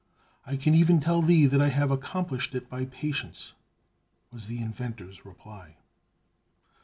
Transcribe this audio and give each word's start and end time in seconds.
"I 0.47 0.55
can 0.55 0.73
even 0.73 0.99
tell 0.99 1.21
thee 1.21 1.45
that 1.45 1.61
I 1.61 1.67
have 1.69 1.91
accomplished 1.91 2.55
it 2.55 2.67
by 2.67 2.85
patience," 2.85 3.53
was 4.31 4.47
the 4.47 4.59
inventor's 4.59 5.25
reply. 5.27 5.77